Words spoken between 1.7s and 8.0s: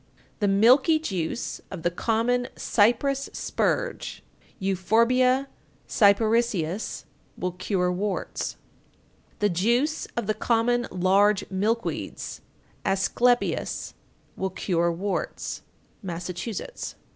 the common cypress spurge (Euphorbia Cyparissias) will cure